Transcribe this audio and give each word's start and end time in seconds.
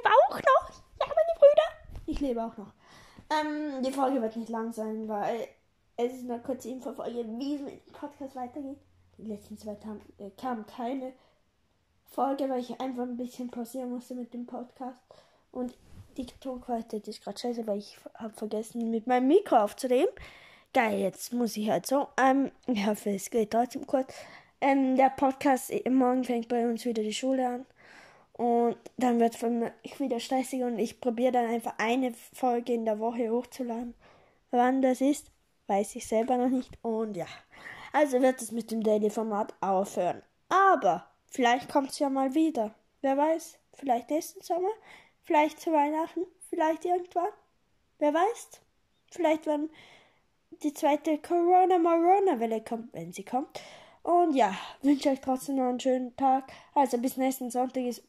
lebe 0.00 0.14
auch 0.14 0.36
noch. 0.36 0.70
Ja, 1.00 1.06
meine 1.06 1.38
Brüder. 1.38 2.06
Ich 2.06 2.20
lebe 2.20 2.44
auch 2.44 2.56
noch. 2.56 2.72
Ähm, 3.30 3.82
die 3.82 3.92
Folge 3.92 4.20
wird 4.20 4.36
nicht 4.36 4.48
lang 4.48 4.72
sein, 4.72 5.08
weil 5.08 5.46
es 5.96 6.14
ist 6.14 6.30
eine 6.30 6.40
kurze 6.40 6.68
Infofolge, 6.68 7.24
wie 7.38 7.54
es 7.54 7.60
mit 7.60 7.86
dem 7.86 7.92
Podcast 7.92 8.34
weitergeht. 8.34 8.78
Die 9.18 9.26
letzten 9.26 9.58
zwei 9.58 9.74
Tage 9.74 10.00
äh, 10.18 10.30
kam 10.30 10.66
keine 10.66 11.12
Folge, 12.10 12.48
weil 12.48 12.60
ich 12.60 12.80
einfach 12.80 13.02
ein 13.02 13.16
bisschen 13.16 13.50
pausieren 13.50 13.90
musste 13.90 14.14
mit 14.14 14.34
dem 14.34 14.46
Podcast. 14.46 14.98
Und 15.52 15.74
die 16.16 16.26
Tonqualität 16.26 17.06
ist 17.06 17.22
gerade 17.22 17.38
scheiße, 17.38 17.66
weil 17.66 17.78
ich 17.78 17.96
habe 18.14 18.34
vergessen, 18.34 18.90
mit 18.90 19.06
meinem 19.06 19.28
Mikro 19.28 19.56
aufzunehmen. 19.56 20.08
Geil, 20.72 21.00
jetzt 21.00 21.32
muss 21.32 21.56
ich 21.56 21.70
halt 21.70 21.86
so. 21.86 22.08
Ähm, 22.16 22.50
ich 22.66 22.86
hoffe, 22.86 23.10
es 23.10 23.30
geht 23.30 23.50
trotzdem 23.50 23.86
kurz. 23.86 24.14
Ähm, 24.60 24.96
der 24.96 25.10
Podcast, 25.10 25.70
äh, 25.70 25.88
morgen 25.90 26.24
fängt 26.24 26.48
bei 26.48 26.68
uns 26.68 26.84
wieder 26.84 27.02
die 27.02 27.14
Schule 27.14 27.46
an. 27.46 27.66
Und 28.40 28.78
dann 28.96 29.20
wird 29.20 29.34
es 29.34 30.00
wieder 30.00 30.18
stressig 30.18 30.62
und 30.62 30.78
ich 30.78 30.98
probiere 30.98 31.32
dann 31.32 31.44
einfach 31.44 31.74
eine 31.76 32.14
Folge 32.32 32.72
in 32.72 32.86
der 32.86 32.98
Woche 32.98 33.28
hochzuladen. 33.30 33.92
Wann 34.50 34.80
das 34.80 35.02
ist, 35.02 35.30
weiß 35.66 35.94
ich 35.96 36.06
selber 36.06 36.38
noch 36.38 36.48
nicht. 36.48 36.70
Und 36.80 37.18
ja, 37.18 37.26
also 37.92 38.22
wird 38.22 38.40
es 38.40 38.50
mit 38.50 38.70
dem 38.70 38.82
Daily-Format 38.82 39.52
aufhören. 39.60 40.22
Aber 40.48 41.04
vielleicht 41.26 41.70
kommt 41.70 41.90
es 41.90 41.98
ja 41.98 42.08
mal 42.08 42.34
wieder. 42.34 42.74
Wer 43.02 43.18
weiß, 43.18 43.58
vielleicht 43.74 44.08
nächsten 44.08 44.40
Sommer, 44.40 44.70
vielleicht 45.22 45.60
zu 45.60 45.70
Weihnachten, 45.70 46.22
vielleicht 46.48 46.86
irgendwann. 46.86 47.28
Wer 47.98 48.14
weiß. 48.14 48.48
Vielleicht 49.10 49.46
wenn 49.46 49.68
die 50.62 50.72
zweite 50.72 51.18
Corona-Morona-Welle 51.18 52.62
kommt, 52.62 52.94
wenn 52.94 53.12
sie 53.12 53.26
kommt. 53.26 53.60
Und 54.02 54.34
ja, 54.34 54.56
wünsche 54.80 55.10
euch 55.10 55.20
trotzdem 55.20 55.56
noch 55.56 55.68
einen 55.68 55.78
schönen 55.78 56.16
Tag. 56.16 56.50
Also 56.74 56.96
bis 56.96 57.18
nächsten 57.18 57.50
Sonntag 57.50 57.84
ist 57.84 58.02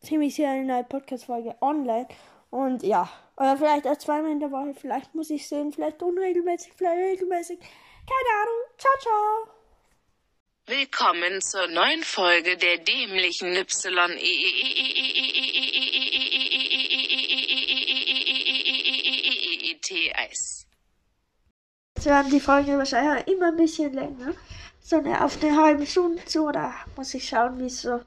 ziemlich 0.00 0.34
sicher 0.34 0.50
eine 0.50 0.64
neue 0.64 0.84
Podcast-Folge 0.84 1.56
online. 1.60 2.08
Und 2.50 2.82
ja, 2.82 3.10
oder 3.36 3.56
vielleicht 3.56 3.86
auch 3.86 3.96
zweimal 3.96 4.32
in 4.32 4.40
der 4.40 4.50
Woche. 4.50 4.74
Vielleicht 4.74 5.14
muss 5.14 5.30
ich 5.30 5.46
sehen, 5.46 5.72
vielleicht 5.72 6.02
unregelmäßig, 6.02 6.72
vielleicht 6.74 6.98
regelmäßig. 6.98 7.58
Keine 7.58 8.30
Ahnung. 8.42 8.62
Ciao, 8.78 8.92
ciao. 9.00 9.54
Willkommen 10.66 11.40
zur 11.40 11.66
neuen 11.68 12.02
Folge 12.02 12.56
der 12.56 12.78
dämlichen 12.78 13.54
Y. 13.56 14.10
Jetzt 21.96 22.06
werden 22.06 22.30
die 22.30 22.40
Folgen 22.40 22.78
wahrscheinlich 22.78 23.26
immer 23.28 23.48
ein 23.48 23.56
bisschen 23.56 23.92
länger. 23.92 24.34
So 24.80 24.96
eine 24.96 25.24
auf 25.24 25.42
eine 25.42 25.56
halbe 25.56 25.86
Stunde 25.86 26.24
zu, 26.24 26.46
oder 26.46 26.74
muss 26.96 27.14
ich 27.14 27.26
schauen, 27.28 27.58
wie 27.58 27.66
es 27.66 27.82
so 27.82 28.00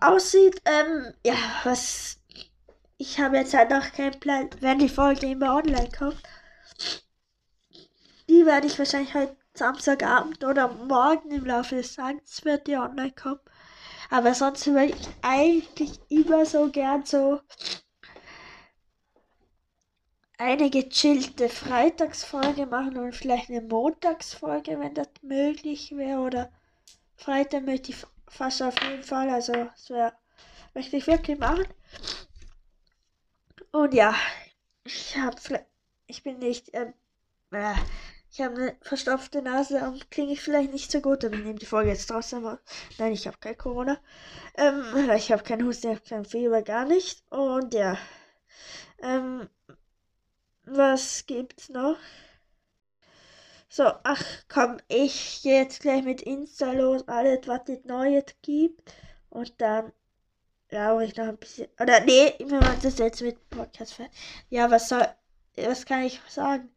aussieht. 0.00 0.60
Ähm, 0.64 1.14
ja, 1.24 1.36
was. 1.64 2.18
Ich 2.96 3.18
habe 3.18 3.36
jetzt 3.36 3.54
halt 3.54 3.70
noch 3.70 3.92
keinen 3.92 4.18
Plan, 4.20 4.50
wenn 4.60 4.78
die 4.78 4.88
Folge 4.88 5.26
immer 5.26 5.56
online 5.56 5.90
kommt. 5.96 6.22
Die 8.28 8.46
werde 8.46 8.66
ich 8.66 8.78
wahrscheinlich 8.78 9.14
heute 9.14 9.36
Samstagabend 9.54 10.42
oder 10.44 10.68
morgen 10.68 11.30
im 11.30 11.44
Laufe 11.44 11.76
des 11.76 11.94
Tages 11.94 12.44
wird 12.44 12.66
die 12.66 12.76
online 12.76 13.12
kommen. 13.12 13.40
Aber 14.10 14.34
sonst 14.34 14.66
würde 14.66 14.86
ich 14.86 15.08
eigentlich 15.22 16.00
immer 16.08 16.46
so 16.46 16.70
gern 16.70 17.04
so 17.04 17.40
eine 20.38 20.70
gechillte 20.70 21.48
Freitagsfolge 21.48 22.66
machen 22.66 22.96
und 22.96 23.14
vielleicht 23.14 23.50
eine 23.50 23.62
Montagsfolge, 23.62 24.78
wenn 24.78 24.94
das 24.94 25.08
möglich 25.22 25.96
wäre. 25.96 26.20
Oder 26.20 26.50
Freitag 27.16 27.64
möchte 27.64 27.92
ich 27.92 28.04
fast 28.34 28.62
auf 28.62 28.80
jeden 28.82 29.02
Fall. 29.02 29.30
Also, 29.30 29.52
das 29.52 29.90
wäre, 29.90 30.12
möchte 30.74 30.96
ich 30.96 31.06
wirklich 31.06 31.38
machen. 31.38 31.66
Und 33.72 33.94
ja, 33.94 34.14
ich 34.84 35.16
habe, 35.16 35.36
ich 36.06 36.22
bin 36.22 36.38
nicht, 36.38 36.70
ähm, 36.74 36.94
äh, 37.52 37.74
ich 38.30 38.40
habe 38.40 38.54
eine 38.54 38.76
verstopfte 38.82 39.42
Nase 39.42 39.78
und 39.88 40.10
klinge 40.10 40.32
ich 40.32 40.40
vielleicht 40.40 40.72
nicht 40.72 40.90
so 40.90 41.00
gut, 41.00 41.24
ich 41.24 41.30
nehme 41.30 41.54
die 41.54 41.66
Folge 41.66 41.90
jetzt 41.90 42.06
trotzdem 42.06 42.46
auf. 42.46 42.58
Nein, 42.98 43.12
ich 43.12 43.26
habe 43.26 43.38
kein 43.38 43.56
Corona. 43.56 43.98
Ähm, 44.56 45.10
ich 45.16 45.30
habe 45.32 45.42
keinen 45.42 45.66
Husten, 45.66 45.90
ich 45.90 45.96
habe 45.96 46.08
kein 46.08 46.24
Fieber, 46.24 46.62
gar 46.62 46.84
nicht. 46.84 47.22
Und 47.30 47.74
ja. 47.74 47.96
Ähm, 49.02 49.48
was 50.64 51.26
gibt's 51.26 51.68
noch? 51.68 51.96
So, 53.76 53.90
ach 54.04 54.22
komm, 54.48 54.76
ich 54.86 55.40
gehe 55.42 55.62
jetzt 55.62 55.80
gleich 55.80 56.04
mit 56.04 56.22
Insta 56.22 56.70
los, 56.70 57.08
alles, 57.08 57.40
was 57.48 57.62
es 57.68 57.84
Neues 57.84 58.26
gibt. 58.40 58.94
Und 59.30 59.60
dann 59.60 59.92
ja, 60.70 61.00
ich 61.00 61.16
noch 61.16 61.26
ein 61.26 61.36
bisschen. 61.38 61.66
Oder 61.80 61.98
nee, 61.98 62.34
wir 62.38 62.60
machen 62.60 62.78
das 62.84 62.98
jetzt 62.98 63.20
mit 63.20 63.50
Podcast. 63.50 63.96
Ja, 64.48 64.70
was 64.70 64.88
soll. 64.88 65.04
Was 65.56 65.86
kann 65.86 66.04
ich 66.04 66.20
sagen? 66.28 66.70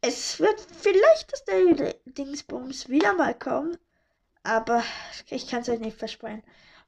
Es 0.00 0.40
wird 0.40 0.58
vielleicht 0.58 1.30
das 1.30 1.44
Daily 1.44 1.94
Dingsbums 2.06 2.88
wieder 2.88 3.12
mal 3.12 3.34
kommen. 3.34 3.76
Aber 4.42 4.82
ich 5.28 5.48
kann 5.48 5.60
es 5.60 5.68
euch 5.68 5.80
nicht 5.80 5.98
versprechen. 5.98 6.42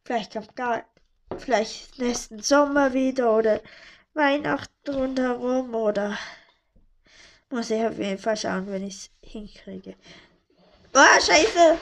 Vielleicht 0.05 0.33
kommt 0.33 0.57
gar. 0.57 0.87
Vielleicht 1.37 1.99
nächsten 1.99 2.41
Sommer 2.41 2.95
wieder 2.95 3.37
oder 3.37 3.61
Weihnachten 4.15 4.95
rundherum 4.95 5.75
oder. 5.75 6.17
Muss 7.51 7.71
ich 7.71 7.85
auf 7.85 7.99
jeden 7.99 8.19
Fall 8.19 8.37
schauen, 8.37 8.69
wenn 8.69 8.87
ich 8.87 8.95
es 8.95 9.11
hinkriege. 9.23 9.97
Oh, 10.95 11.21
Scheiße! 11.21 11.79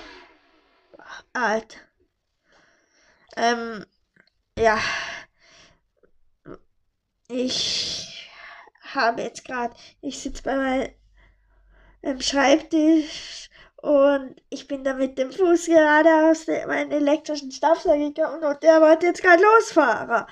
Alt. 1.35 1.77
Ähm, 3.37 3.85
ja. 4.59 4.79
Ich 7.29 8.31
habe 8.81 9.23
jetzt 9.23 9.45
gerade, 9.45 9.75
ich 10.01 10.19
sitze 10.19 10.43
bei 10.43 10.97
meinem 12.03 12.21
Schreibtisch 12.23 13.51
und 13.77 14.43
ich 14.49 14.67
bin 14.67 14.85
da 14.85 14.95
mit 14.95 15.19
dem 15.19 15.31
Fuß 15.31 15.67
gerade 15.67 16.31
aus 16.31 16.47
meinem 16.47 16.93
elektrischen 16.93 17.53
Staubsauger 17.53 18.11
gekommen 18.11 18.43
und 18.43 18.63
der 18.63 18.81
wollte 18.81 19.07
jetzt 19.07 19.23
gerade 19.23 19.43
losfahren. 19.43 20.27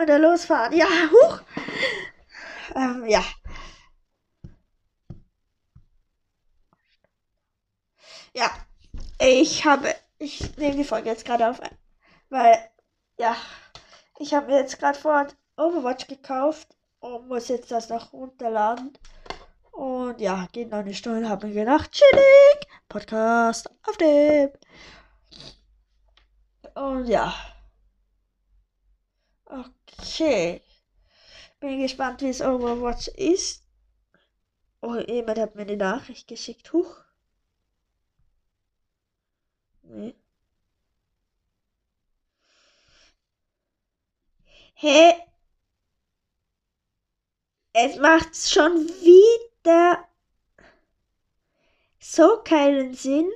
Oder 0.00 0.18
losfahren. 0.20 0.72
Ja, 0.72 0.86
huch! 0.86 1.40
Ähm, 2.76 3.06
ja. 3.08 3.24
Ja, 8.34 8.50
ich 9.18 9.64
habe, 9.64 9.94
ich 10.18 10.56
nehme 10.56 10.76
die 10.76 10.84
Folge 10.84 11.08
jetzt 11.08 11.24
gerade 11.24 11.50
auf, 11.50 11.60
weil, 12.28 12.70
ja, 13.18 13.36
ich 14.18 14.34
habe 14.34 14.46
mir 14.46 14.58
jetzt 14.60 14.78
gerade 14.78 14.98
vor 14.98 15.26
Overwatch 15.56 16.06
gekauft 16.06 16.68
und 17.00 17.28
muss 17.28 17.48
jetzt 17.48 17.70
das 17.70 17.88
noch 17.88 18.12
runterladen. 18.12 18.96
Und 19.72 20.20
ja, 20.20 20.46
geht 20.52 20.70
noch 20.70 20.78
eine 20.78 20.94
Stunde, 20.94 21.28
habe 21.28 21.48
mir 21.48 21.54
gedacht, 21.54 21.92
chillig, 21.92 22.66
Podcast 22.88 23.70
auf 23.82 23.96
dem. 23.96 24.50
Und 26.74 27.06
ja. 27.06 27.34
Okay. 29.44 30.62
Bin 31.58 31.80
gespannt, 31.80 32.22
wie 32.22 32.28
es 32.28 32.40
Overwatch 32.40 33.08
ist. 33.08 33.64
Oh, 34.80 34.96
jemand 34.96 35.38
hat 35.38 35.56
mir 35.56 35.62
eine 35.62 35.76
Nachricht 35.76 36.28
geschickt. 36.28 36.72
Huch. 36.72 37.04
Nee. 39.90 40.14
Hä? 44.74 45.26
Es 47.72 47.96
macht 47.96 48.36
schon 48.36 48.86
wieder 48.88 50.08
so 51.98 52.42
keinen 52.44 52.94
Sinn. 52.94 53.30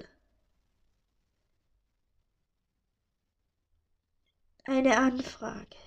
Eine 4.67 4.97
Anfrage. 4.97 5.84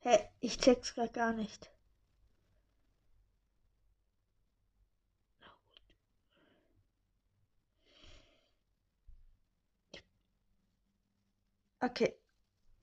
Hä, 0.00 0.18
ich 0.40 0.58
check's 0.58 0.94
grad 0.94 1.12
gar 1.12 1.32
nicht. 1.32 1.70
Okay. 11.80 12.14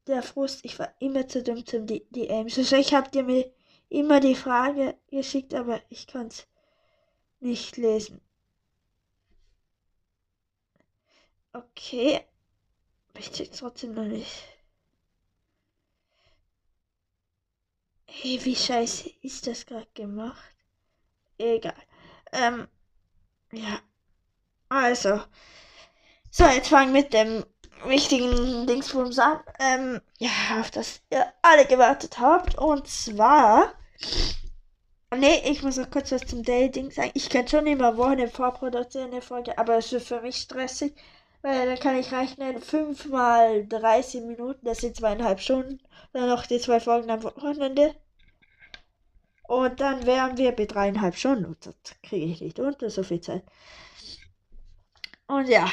Der 0.08 0.24
Frust, 0.24 0.64
ich 0.66 0.78
war 0.80 0.94
immer 1.00 1.28
zu 1.28 1.44
dumm 1.44 1.66
zum 1.66 1.88
DMs. 1.88 2.58
Also 2.58 2.76
ich 2.76 2.94
habe 2.94 3.10
dir 3.10 3.24
mir 3.24 3.52
immer 3.90 4.20
die 4.20 4.36
Frage 4.36 4.98
geschickt, 5.10 5.54
aber 5.54 5.82
ich 5.90 6.08
konnte 6.08 6.44
nicht 7.40 7.78
lesen. 7.78 8.22
Okay. 11.54 12.22
Ich 13.18 13.32
check's 13.32 13.58
trotzdem 13.58 13.94
noch 13.94 14.06
nicht. 14.06 14.55
Hey, 18.22 18.40
wie 18.46 18.56
scheiße 18.56 19.10
ist 19.24 19.46
das 19.46 19.66
gerade 19.66 19.88
gemacht? 19.94 20.56
Egal. 21.38 21.76
Ähm, 22.32 22.68
ja. 23.52 23.82
Also. 24.70 25.22
So, 26.32 26.46
jetzt 26.46 26.70
fangen 26.70 26.94
wir 26.94 27.02
mit 27.02 27.14
dem 27.14 27.46
wichtigen 27.86 28.66
Dingsbums 28.68 29.20
an. 29.20 29.42
Ähm, 29.60 30.02
ja, 30.18 30.30
auf 30.60 30.72
das 30.72 31.02
ihr 31.12 31.26
alle 31.42 31.66
gewartet 31.66 32.18
habt. 32.18 32.58
Und 32.58 32.88
zwar. 32.88 33.74
Nee, 35.16 35.42
ich 35.52 35.62
muss 35.62 35.76
noch 35.76 35.92
kurz 35.92 36.14
was 36.14 36.26
zum 36.26 36.42
Dating 36.42 36.92
sagen. 36.92 37.12
Ich 37.16 37.30
kann 37.30 37.48
schon 37.48 37.68
immer 37.68 37.98
Wochen 37.98 38.28
vorproduzieren 38.30 39.12
eine 39.12 39.22
Folge, 39.22 39.58
aber 39.58 39.78
es 39.78 39.92
ist 39.92 40.08
für 40.08 40.22
mich 40.22 40.38
stressig, 40.38 40.96
weil 41.42 41.68
dann 41.68 41.80
kann 41.80 41.98
ich 41.98 42.14
rechnen, 42.14 42.62
5 42.62 43.08
mal 43.08 43.68
30 43.68 44.22
Minuten, 44.22 44.66
das 44.66 44.80
sind 44.80 44.96
zweieinhalb 44.96 45.42
Stunden. 45.42 45.82
Dann 46.14 46.30
noch 46.30 46.46
die 46.46 46.60
zwei 46.60 46.80
Folgen 46.80 47.12
am 47.12 47.24
Wochenende. 47.24 47.94
Und 49.48 49.80
dann 49.80 50.06
wären 50.06 50.38
wir 50.38 50.52
bei 50.52 50.66
dreieinhalb 50.66 51.16
Stunden. 51.16 51.46
Und 51.46 51.66
das 51.66 51.76
kriege 52.04 52.26
ich 52.26 52.42
nicht 52.42 52.60
unter 52.60 52.90
so 52.90 53.04
viel 53.04 53.22
Zeit. 53.22 53.44
Und 55.28 55.48
ja. 55.48 55.70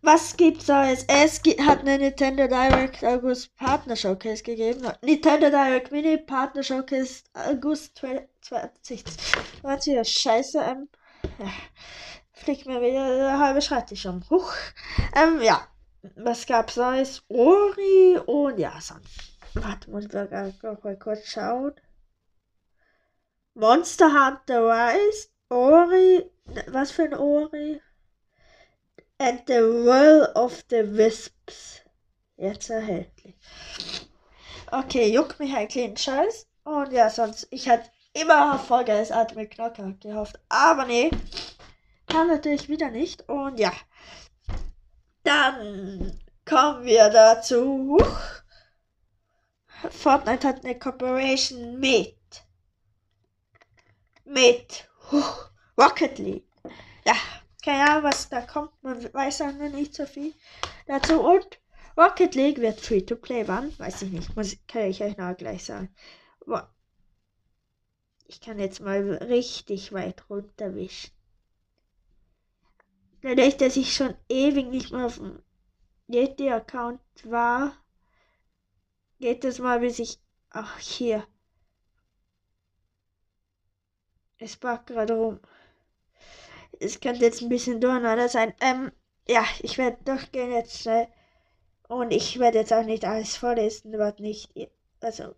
Was 0.00 0.36
gibt's 0.36 0.66
da 0.66 0.88
jetzt? 0.88 1.06
Es 1.08 1.40
hat 1.66 1.80
eine 1.80 1.98
Nintendo 1.98 2.46
Direct 2.46 3.04
August 3.04 3.54
Partner 3.56 3.96
Showcase 3.96 4.42
gegeben. 4.42 4.86
Nintendo 5.02 5.50
Direct 5.50 5.90
Mini 5.90 6.16
Partner 6.18 6.62
Showcase 6.62 7.24
August 7.34 7.98
2020. 7.98 9.04
Ja, 9.86 10.04
scheiße. 10.04 10.60
Ähm, 10.60 10.88
ja. 11.38 11.50
Fliegt 12.32 12.66
mir 12.66 12.80
wieder 12.80 13.16
der 13.16 13.38
halbe 13.40 13.60
Schreibtisch 13.60 14.06
um. 14.06 14.22
Huch. 14.30 14.52
Ähm, 15.16 15.42
ja. 15.42 15.66
Was 16.14 16.46
gab's 16.46 16.76
Neues? 16.76 17.24
Ori 17.28 18.18
und 18.24 18.58
ja, 18.58 18.80
sonst. 18.80 19.36
Warte, 19.54 19.90
muss 19.90 20.04
ich 20.04 20.12
mal 20.12 20.96
kurz 20.96 21.26
schauen. 21.26 21.72
Monster 23.58 24.12
Hunter 24.12 24.68
Rise, 24.68 25.30
Ori, 25.50 26.30
was 26.68 26.92
für 26.92 27.02
ein 27.02 27.14
Ori? 27.14 27.80
And 29.18 29.42
the 29.48 29.54
World 29.54 30.36
of 30.36 30.62
the 30.70 30.84
Wisps. 30.96 31.80
Jetzt 32.36 32.70
erhältlich. 32.70 33.34
Okay, 34.70 35.12
juckt 35.12 35.40
mich 35.40 35.52
ein 35.56 35.66
kleinen 35.66 35.96
Scheiß. 35.96 36.46
Und 36.62 36.92
ja, 36.92 37.10
sonst, 37.10 37.48
ich 37.50 37.68
hatte 37.68 37.90
immer 38.12 38.52
erfolgreiches 38.52 39.10
Atomic 39.10 39.50
Knockout 39.56 40.02
gehofft. 40.02 40.38
Aber 40.48 40.84
nee, 40.84 41.10
kann 42.06 42.28
natürlich 42.28 42.68
wieder 42.68 42.92
nicht. 42.92 43.28
Und 43.28 43.58
ja, 43.58 43.72
dann 45.24 46.16
kommen 46.44 46.84
wir 46.84 47.08
dazu. 47.08 47.98
Fortnite 49.90 50.46
hat 50.46 50.64
eine 50.64 50.78
Cooperation 50.78 51.80
mit 51.80 52.17
mit 54.28 54.88
Rocket 55.78 56.18
League. 56.18 56.44
Ja, 57.04 57.14
keine 57.64 57.90
Ahnung, 57.90 58.04
was 58.04 58.28
da 58.28 58.42
kommt. 58.42 58.70
Man 58.82 59.12
weiß 59.12 59.42
auch 59.42 59.52
noch 59.52 59.70
nicht 59.70 59.94
so 59.94 60.06
viel 60.06 60.34
dazu. 60.86 61.20
Und 61.20 61.58
Rocket 61.96 62.34
League 62.34 62.58
wird 62.58 62.80
free 62.80 63.02
to 63.02 63.16
play. 63.16 63.46
Wann? 63.46 63.76
Weiß 63.78 64.02
ich 64.02 64.10
nicht. 64.10 64.36
Muss, 64.36 64.56
kann 64.66 64.82
ich 64.82 65.02
euch 65.02 65.16
noch 65.16 65.36
gleich 65.36 65.64
sagen. 65.64 65.94
Ich 68.26 68.40
kann 68.40 68.58
jetzt 68.58 68.80
mal 68.80 69.02
richtig 69.14 69.92
weit 69.92 70.28
runterwischen. 70.28 71.10
Dadurch, 73.22 73.56
dass 73.56 73.76
ich 73.76 73.94
schon 73.94 74.14
ewig 74.28 74.68
nicht 74.68 74.92
mehr 74.92 75.06
auf 75.06 75.16
dem 75.16 75.42
Yeti-Account 76.08 77.00
war, 77.24 77.72
geht 79.18 79.44
es 79.44 79.58
mal 79.58 79.80
bis 79.80 79.98
ich. 79.98 80.20
Ach, 80.50 80.78
hier. 80.78 81.26
Es 84.38 84.56
backt 84.56 84.86
gerade 84.86 85.14
rum. 85.14 85.40
Es 86.80 87.00
könnte 87.00 87.24
jetzt 87.24 87.42
ein 87.42 87.48
bisschen 87.48 87.80
durcheinander 87.80 88.28
sein. 88.28 88.54
Ähm, 88.60 88.92
ja, 89.26 89.44
ich 89.60 89.78
werde 89.78 89.98
durchgehen 90.04 90.52
jetzt 90.52 90.80
schnell. 90.80 91.08
Und 91.88 92.12
ich 92.12 92.38
werde 92.38 92.58
jetzt 92.58 92.72
auch 92.72 92.84
nicht 92.84 93.04
alles 93.04 93.36
vorlesen, 93.36 93.98
was 93.98 94.18
nicht, 94.18 94.50
also, 95.00 95.34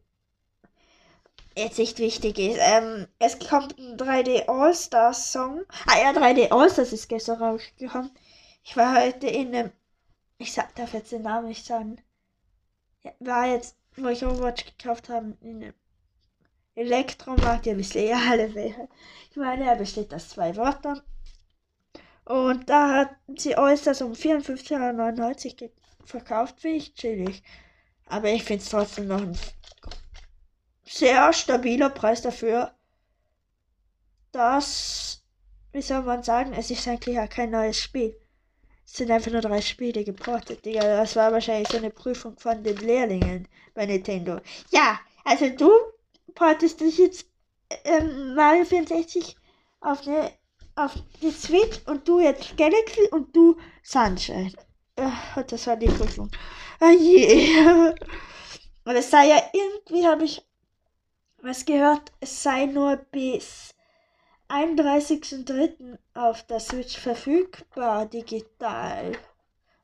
jetzt 1.56 1.78
nicht 1.78 1.98
wichtig 1.98 2.38
ist. 2.38 2.58
Ähm, 2.60 3.06
es 3.18 3.38
kommt 3.38 3.78
ein 3.78 3.96
3D 3.96 4.48
All-Stars 4.48 5.32
Song. 5.32 5.64
Ah 5.86 5.98
ja, 5.98 6.10
3D 6.10 6.50
All-Stars 6.50 6.92
ist 6.92 7.08
gestern 7.08 7.42
rausgekommen. 7.42 8.10
Ich 8.64 8.76
war 8.76 9.00
heute 9.00 9.28
in 9.28 9.54
einem, 9.54 9.72
ich 10.38 10.52
sag, 10.52 10.74
darf 10.74 10.92
jetzt 10.92 11.12
den 11.12 11.22
Namen 11.22 11.48
nicht 11.48 11.64
sagen. 11.64 12.02
War 13.20 13.46
jetzt, 13.46 13.76
wo 13.96 14.08
ich 14.08 14.24
Overwatch 14.24 14.66
gekauft 14.76 15.08
habe, 15.08 15.36
in 15.40 15.62
einem 15.62 15.74
Elektromarkt, 16.74 17.66
ihr 17.66 17.76
wisst 17.76 17.94
ja 17.94 18.18
alle 18.30 18.54
wer. 18.54 18.88
Ich 19.30 19.36
meine, 19.36 19.64
er 19.64 19.76
besteht 19.76 20.14
aus 20.14 20.28
zwei 20.30 20.56
Wörtern. 20.56 21.00
Und 22.24 22.68
da 22.70 22.94
hat 22.94 23.10
sie 23.36 23.56
äußerst 23.56 24.02
um 24.02 24.12
54,99 24.12 25.70
verkauft, 26.04 26.60
finde 26.60 26.76
ich 26.78 26.94
chillig. 26.94 27.42
Aber 28.06 28.28
ich 28.28 28.44
finde 28.44 28.62
es 28.62 28.70
trotzdem 28.70 29.08
noch 29.08 29.20
ein 29.20 29.36
sehr 30.84 31.32
stabiler 31.32 31.90
Preis 31.90 32.22
dafür, 32.22 32.72
dass, 34.32 35.22
wie 35.72 35.82
soll 35.82 36.02
man 36.02 36.22
sagen, 36.22 36.52
es 36.52 36.70
ist 36.70 36.86
eigentlich 36.86 37.16
ja 37.16 37.26
kein 37.26 37.50
neues 37.50 37.78
Spiel. 37.78 38.16
Es 38.84 38.94
sind 38.94 39.10
einfach 39.10 39.30
nur 39.30 39.40
drei 39.40 39.60
Spiele 39.60 40.02
geportet, 40.02 40.64
Digga. 40.64 40.82
Das 40.82 41.14
war 41.14 41.32
wahrscheinlich 41.32 41.68
so 41.68 41.76
eine 41.76 41.90
Prüfung 41.90 42.36
von 42.38 42.62
den 42.62 42.76
Lehrlingen 42.78 43.46
bei 43.74 43.86
Nintendo. 43.86 44.40
Ja, 44.70 44.98
also 45.24 45.48
du 45.50 45.70
portest 46.34 46.80
dich 46.80 46.98
jetzt 46.98 47.26
ähm, 47.84 48.34
Mario 48.34 48.64
64 48.64 49.36
auf 49.80 50.06
eine 50.06 50.32
auf 50.76 50.94
die 51.20 51.30
Switch 51.30 51.80
und 51.86 52.08
du 52.08 52.20
jetzt 52.20 52.56
Galaxy 52.56 53.08
und 53.10 53.34
du 53.34 53.56
Sunshine. 53.82 54.52
Äh, 54.96 55.44
das 55.46 55.66
war 55.66 55.76
die 55.76 55.88
Prüfung. 55.88 56.30
Oh 56.80 56.88
je. 56.88 57.50
Und 58.84 58.96
es 58.96 59.10
sei 59.10 59.28
ja 59.28 59.42
irgendwie, 59.52 60.06
habe 60.06 60.24
ich 60.24 60.42
was 61.42 61.64
gehört, 61.64 62.12
es 62.20 62.42
sei 62.42 62.66
nur 62.66 62.96
bis 62.96 63.74
31.03. 64.48 65.98
auf 66.14 66.46
der 66.46 66.60
Switch 66.60 66.98
verfügbar, 66.98 68.06
digital. 68.06 69.12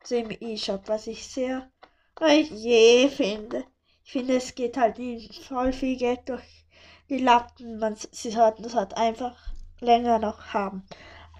Also 0.00 0.16
im 0.16 0.30
E-Shop, 0.30 0.82
was 0.86 1.06
ich 1.06 1.26
sehr 1.26 1.70
oh 2.20 2.26
je 2.26 3.08
finde. 3.08 3.64
Ich 4.06 4.12
finde, 4.12 4.36
es 4.36 4.54
geht 4.54 4.76
halt 4.76 4.98
nicht 4.98 5.34
voll 5.46 5.72
viel 5.72 5.96
Geld 5.96 6.28
durch 6.28 6.64
die 7.10 7.18
Lappen. 7.18 7.80
Man, 7.80 7.96
sie 8.12 8.30
sollten 8.30 8.62
das 8.62 8.76
halt 8.76 8.96
einfach 8.96 9.36
länger 9.80 10.20
noch 10.20 10.54
haben. 10.54 10.86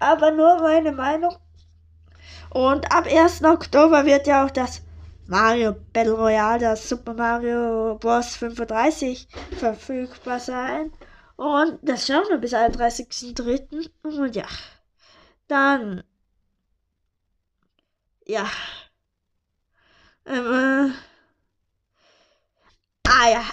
Aber 0.01 0.31
nur 0.31 0.59
meine 0.59 0.91
Meinung. 0.91 1.33
Und 2.49 2.91
ab 2.91 3.05
1. 3.05 3.45
Oktober 3.45 4.05
wird 4.05 4.27
ja 4.27 4.45
auch 4.45 4.51
das 4.51 4.81
Mario 5.27 5.77
Battle 5.93 6.11
Royale, 6.11 6.59
das 6.59 6.89
Super 6.89 7.13
Mario 7.13 7.97
Bros. 7.99 8.35
35 8.35 9.29
verfügbar 9.57 10.41
sein. 10.41 10.91
Und 11.37 11.79
das 11.83 12.05
schauen 12.05 12.25
wir 12.27 12.37
bis 12.37 12.53
31.03. 12.53 13.89
Und 14.03 14.35
ja. 14.35 14.47
Dann. 15.47 16.03
Ja. 18.25 18.45
Ähm, 20.25 20.45
äh, 20.51 20.76
Ah 23.27 23.31
ja, 23.31 23.45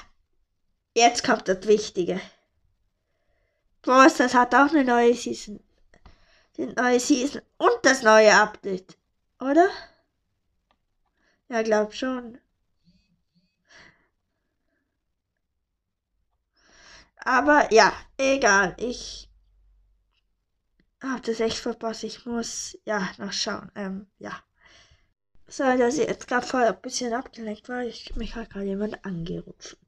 jetzt 0.95 1.25
kommt 1.25 1.49
das 1.49 1.67
Wichtige. 1.67 2.21
Boss, 3.83 4.15
das 4.19 4.33
hat 4.35 4.55
auch 4.55 4.71
eine 4.71 4.85
neue 4.85 5.15
Season. 5.15 5.59
Die 6.57 6.67
neue 6.67 7.01
Season 7.01 7.43
und 7.59 7.79
das 7.83 8.03
neue 8.03 8.33
Update, 8.33 8.97
oder? 9.41 9.69
Ja, 11.49 11.63
glaub 11.63 11.93
schon. 11.93 12.39
Aber 17.25 17.73
ja, 17.73 17.93
egal. 18.17 18.77
Ich 18.79 19.29
hab 21.03 21.25
das 21.25 21.41
echt 21.41 21.59
verpasst. 21.59 22.05
Ich 22.05 22.27
muss 22.27 22.79
ja 22.85 23.11
noch 23.19 23.33
schauen. 23.33 23.73
Ähm, 23.75 24.07
ja. 24.21 24.44
So, 25.47 25.63
dass 25.63 25.99
ich 25.99 26.09
jetzt 26.09 26.27
gerade 26.27 26.47
voll 26.47 26.63
ein 26.63 26.81
bisschen 26.81 27.13
abgelenkt 27.13 27.69
war. 27.69 27.85
Ich, 27.85 28.17
mich 28.17 28.35
hat 28.35 28.51
gerade 28.51 28.67
jemand 28.67 29.05
angerufen. 29.05 29.79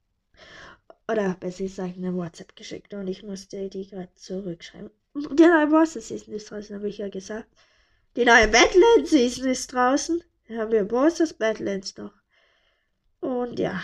Oder 1.09 1.35
besser 1.35 1.65
gesagt 1.65 1.97
eine 1.97 2.15
WhatsApp 2.15 2.57
geschickt 2.57 2.93
und 2.95 3.07
ich 3.07 3.23
musste 3.23 3.69
die 3.69 3.89
gerade 3.89 4.13
zurückschreiben. 4.15 4.91
Die 5.15 5.47
neue 5.47 5.69
Boss 5.69 5.95
Season 5.95 6.35
ist 6.35 6.51
draußen, 6.51 6.77
habe 6.77 6.89
ich 6.89 6.99
ja 6.99 7.09
gesagt. 7.09 7.49
Die 8.17 8.25
neue 8.25 8.49
Badlands 8.49 9.13
ist 9.13 9.73
draußen. 9.73 10.23
Dann 10.49 10.59
haben 10.59 10.73
wir 10.73 10.85
Bosses 10.85 11.35
Badlands 11.35 11.97
noch. 11.97 12.13
Und 13.21 13.59
ja. 13.59 13.83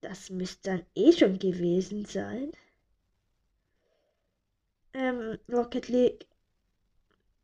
Das 0.00 0.30
müsste 0.30 0.70
dann 0.70 0.86
eh 0.94 1.12
schon 1.12 1.38
gewesen 1.38 2.04
sein. 2.04 2.52
Ähm, 4.94 5.38
Rocket 5.48 5.88
League 5.88 6.27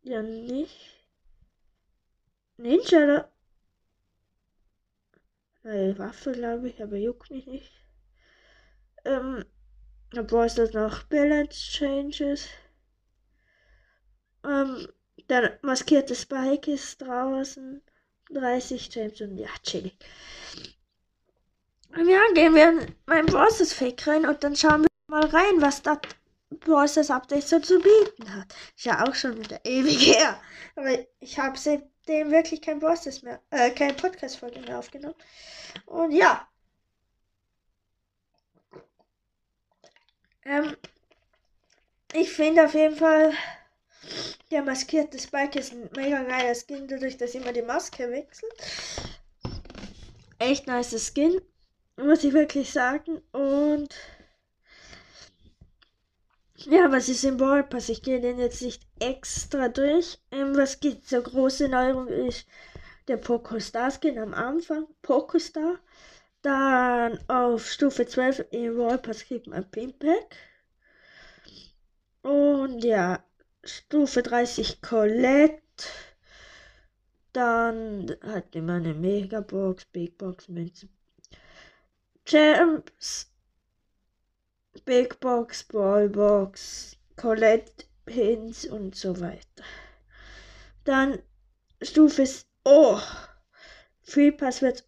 ja 0.04 0.22
nicht. 0.22 1.04
Ninja. 2.56 3.28
Neue 5.62 5.98
Waffe, 5.98 6.32
glaube 6.32 6.68
ich, 6.68 6.82
aber 6.82 6.96
juckt 6.96 7.30
mich 7.30 7.46
nicht. 7.46 7.72
Ähm, 9.04 9.44
obwohl 10.16 10.44
es 10.44 10.54
das 10.54 10.72
noch 10.72 11.04
Balance 11.04 11.58
Changes. 11.72 12.48
Ähm, 14.44 14.88
dann 15.26 15.58
maskierte 15.62 16.14
Spike 16.14 16.70
ist 16.70 17.00
draußen. 17.00 17.82
30 18.30 18.94
James 18.94 19.20
und 19.20 19.36
ja, 19.38 19.48
chillig. 19.62 19.96
Ja, 21.96 22.20
gehen 22.34 22.54
wir 22.54 22.68
in 22.70 22.94
mein 23.06 23.26
Bosses 23.26 23.72
Fake 23.72 24.06
rein 24.06 24.26
und 24.26 24.42
dann 24.42 24.56
schauen 24.56 24.82
wir 24.82 24.88
mal 25.06 25.26
rein, 25.26 25.60
was 25.60 25.82
das 26.60 26.68
Bosses 26.68 27.10
Update 27.10 27.46
so 27.46 27.58
zu 27.60 27.78
bieten 27.78 28.34
hat. 28.34 28.54
Ist 28.76 28.84
ja 28.84 29.06
auch 29.06 29.14
schon 29.14 29.38
wieder 29.38 29.60
ewig 29.64 30.14
her. 30.14 30.40
Aber 30.76 30.98
ich 31.20 31.38
habe 31.38 31.58
seitdem 31.58 32.30
wirklich 32.30 32.60
kein 32.62 32.80
Bosses 32.80 33.22
mehr, 33.22 33.40
äh, 33.50 33.70
keine 33.70 33.94
Podcast-Folge 33.94 34.60
mehr 34.60 34.78
aufgenommen. 34.78 35.16
Und 35.86 36.12
ja. 36.12 36.48
Ähm, 40.44 40.76
ich 42.12 42.32
finde 42.32 42.64
auf 42.64 42.74
jeden 42.74 42.96
Fall, 42.96 43.32
der 44.50 44.62
maskierte 44.62 45.18
Spike 45.18 45.58
ist 45.58 45.72
ein 45.72 45.90
mega 45.96 46.22
geiler 46.22 46.54
Skin, 46.54 46.86
dadurch, 46.86 47.16
dass 47.16 47.34
immer 47.34 47.52
die 47.52 47.62
Maske 47.62 48.10
wechselt. 48.10 48.52
Echt 50.38 50.66
nice 50.66 51.12
Skin, 51.12 51.40
muss 51.96 52.22
ich 52.24 52.34
wirklich 52.34 52.72
sagen. 52.72 53.22
Und 53.32 53.94
ja, 56.66 56.90
was 56.90 57.08
ist 57.08 57.24
im 57.24 57.36
Ballpass? 57.36 57.88
Ich 57.88 58.02
gehe 58.02 58.20
den 58.20 58.38
jetzt 58.38 58.62
nicht 58.62 58.82
extra 58.98 59.68
durch. 59.68 60.18
Ähm, 60.30 60.56
was 60.56 60.80
gibt 60.80 61.06
so 61.06 61.20
große 61.22 61.68
Neuerung 61.68 62.08
ist 62.08 62.46
der 63.08 63.16
Pokostar 63.18 63.90
Skin 63.90 64.18
am 64.18 64.34
Anfang. 64.34 64.86
Pokostar. 65.02 65.78
Dann 66.42 67.18
auf 67.28 67.70
Stufe 67.70 68.06
12 68.06 68.46
im 68.50 68.76
Wallpass 68.76 69.24
kriegt 69.24 69.46
man 69.46 69.70
Pimpack. 69.70 70.36
Und 72.22 72.84
ja, 72.84 73.24
Stufe 73.62 74.22
30 74.22 74.82
Colette. 74.82 75.62
Dann 77.32 78.14
hat 78.22 78.54
immer 78.54 78.74
eine 78.74 78.94
Megabox, 78.94 79.86
Big 79.86 80.16
Box, 80.18 80.48
Münze. 80.48 80.88
Gems, 82.24 83.33
Big 84.84 85.20
Box, 85.20 85.64
Ballbox, 85.64 86.96
Colette, 87.16 87.84
Pins 88.06 88.64
und 88.66 88.94
so 88.94 89.20
weiter. 89.20 89.64
Dann 90.84 91.22
Stufe 91.80 92.26
Oh! 92.64 93.00
Free 94.02 94.32
Pass 94.32 94.62
wird 94.62 94.84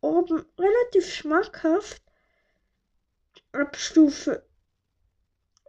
oben 0.00 0.44
relativ 0.58 1.12
schmackhaft. 1.12 2.02
Ab 3.52 3.76
Stufe 3.76 4.46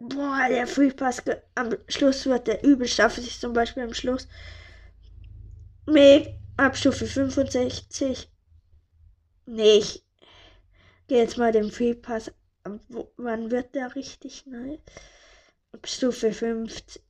Boah, 0.00 0.46
der 0.48 0.66
Free 0.66 0.92
Pass 0.92 1.22
am 1.56 1.76
Schluss 1.88 2.26
wird 2.26 2.46
der 2.46 2.62
übel 2.62 2.86
staffelt 2.86 3.26
sich 3.26 3.40
zum 3.40 3.52
Beispiel 3.52 3.82
am 3.82 3.94
Schluss. 3.94 4.28
Meg 5.86 6.38
ab 6.56 6.76
Stufe 6.76 7.06
65. 7.06 8.30
Nee, 9.46 9.78
ich 9.78 10.04
gehe 11.08 11.18
jetzt 11.18 11.36
mal 11.36 11.50
den 11.50 11.72
Free 11.72 11.94
Pass. 11.94 12.30
Wann 13.16 13.50
wird 13.50 13.74
der 13.74 13.94
richtig 13.94 14.46
neu? 14.46 14.78
Ab 15.72 15.86
Stufe 15.86 16.32
50, 16.32 17.02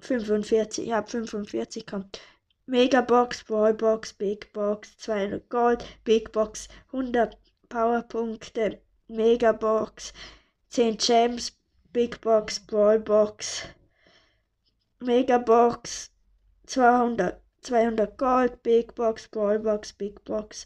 45. 0.00 0.86
Ja, 0.86 0.98
ab 0.98 1.10
45 1.10 1.86
kommt. 1.86 2.20
Megabox, 2.66 3.44
Ballbox, 3.44 4.14
Big 4.14 4.52
Box, 4.52 4.96
200 4.98 5.48
Gold, 5.50 5.84
Big 6.04 6.32
Box, 6.32 6.68
100 6.92 7.36
Powerpunkte, 7.68 8.80
Megabox, 9.08 10.12
10 10.70 10.96
Gems, 10.96 11.52
Big 11.92 12.20
Box, 12.22 12.58
Brawl 12.60 13.00
Box, 13.00 13.64
Mega 15.00 15.36
Box, 15.38 16.10
200, 16.66 17.40
200 17.60 18.16
Gold, 18.16 18.62
Big 18.62 18.94
Box, 18.94 19.28
Brawl 19.28 19.58
Box, 19.58 19.92
Big 19.92 20.24
Box, 20.24 20.64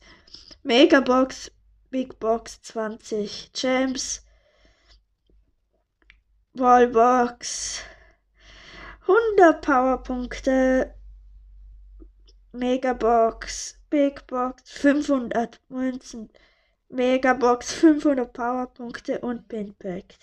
Mega 0.63 1.01
Box, 1.01 1.51
Big 1.91 2.19
Box, 2.21 2.61
20 2.63 3.53
Gems, 3.53 4.21
Brawl 6.59 6.89
Box, 6.89 7.83
100 9.07 9.63
Powerpunkte, 9.63 10.93
Mega 12.51 12.95
Box, 12.95 13.79
Big 13.89 14.27
Box, 14.27 14.73
500 14.73 15.61
Münzen, 15.69 16.29
Mega 16.89 17.35
Box, 17.35 17.75
500 17.75 18.33
Powerpunkte 18.33 19.21
und 19.21 19.47
Pinpact. 19.47 20.19